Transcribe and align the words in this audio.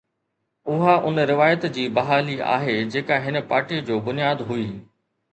اُها 0.67 0.93
اُن 1.09 1.19
روايت 1.31 1.63
جي 1.75 1.83
بحالي 1.97 2.37
آهي، 2.55 2.77
جيڪا 2.95 3.19
هن 3.27 3.37
پارٽيءَ 3.51 3.83
جو 3.91 3.99
بنياد 4.09 4.41
هئي. 4.49 4.65